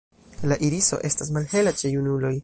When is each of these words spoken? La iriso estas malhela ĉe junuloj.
La 0.51 0.55
iriso 0.67 0.99
estas 1.11 1.31
malhela 1.37 1.75
ĉe 1.83 1.93
junuloj. 1.99 2.33